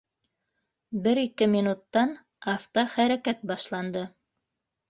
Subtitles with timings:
[1.03, 2.15] Бер-ике минуттан
[2.57, 4.09] аҫта хәрәкәт башланды.